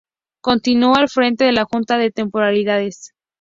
Continuó 0.41 0.95
al 0.95 1.09
frente 1.09 1.45
de 1.45 1.51
la 1.51 1.65
Junta 1.65 1.99
de 1.99 2.09
Temporalidades. 2.09 3.13